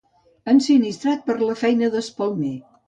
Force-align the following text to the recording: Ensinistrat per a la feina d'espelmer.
Ensinistrat 0.53 1.23
per 1.29 1.37
a 1.37 1.45
la 1.51 1.61
feina 1.63 1.95
d'espelmer. 1.99 2.57